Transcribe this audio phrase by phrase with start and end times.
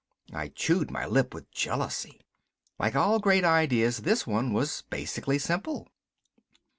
[0.33, 2.21] I chewed my lip with jealousy.
[2.79, 5.89] Like all great ideas, this one was basically simple.